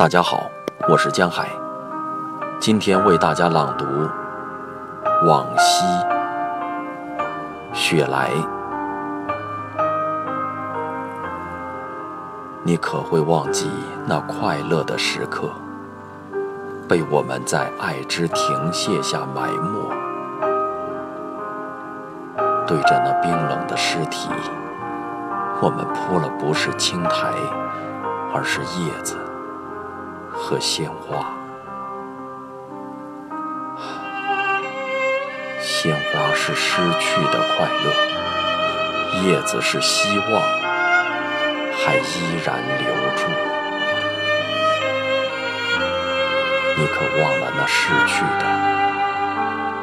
[0.00, 0.50] 大家好，
[0.88, 1.46] 我是江海，
[2.58, 3.84] 今天为大家朗读
[5.26, 5.84] 《往昔》。
[7.74, 8.30] 雪莱，
[12.62, 13.70] 你可会忘记
[14.06, 15.50] 那快乐的时刻，
[16.88, 19.86] 被我们在爱之停歇下埋没？
[22.66, 24.30] 对着那冰冷的尸体，
[25.60, 27.34] 我们铺了不是青苔，
[28.32, 29.14] 而是叶子。
[30.50, 31.24] 和鲜花，
[35.60, 40.42] 鲜花是失去的快乐，叶子是希望，
[41.78, 43.30] 还依然留住。
[46.76, 48.44] 你可忘了那逝去的？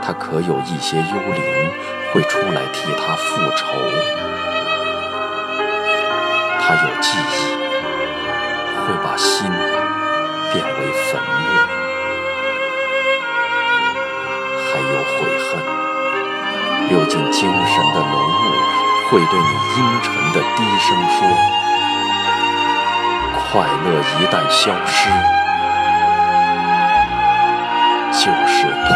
[0.01, 1.71] 他可有一些幽灵
[2.11, 3.67] 会出来替他复仇？
[6.59, 7.55] 他有记忆，
[8.85, 9.49] 会把心。
[15.49, 15.59] 恨，
[16.89, 18.51] 流进精神的浓雾，
[19.09, 19.45] 会对你
[19.77, 21.17] 阴沉的低声说
[23.51, 23.85] ：“快乐
[24.19, 25.09] 一旦消失，
[28.11, 28.89] 就是痛。”